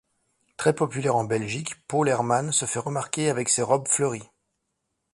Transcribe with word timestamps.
Très 0.57 0.73
populaire 0.73 1.15
en 1.15 1.25
Belgique, 1.25 1.75
Paule 1.87 2.09
Herreman 2.09 2.51
se 2.51 2.65
fait 2.65 2.79
remarquer 2.79 3.29
avec 3.29 3.49
ses 3.49 3.61
robes 3.61 3.87
fleuries. 3.87 4.27